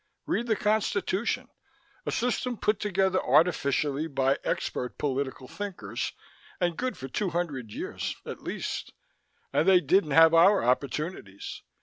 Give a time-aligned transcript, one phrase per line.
[0.25, 1.47] Read the Constitution
[2.07, 6.13] a system put together artificially by expert political thinkers,
[6.59, 8.93] and good for two hundred years, at least!
[9.53, 11.61] And they didn't have our opportunities.